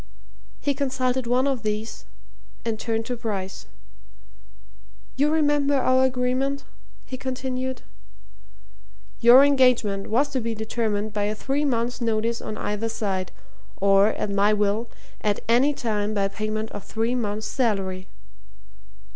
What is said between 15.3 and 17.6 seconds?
any time by payment of three months'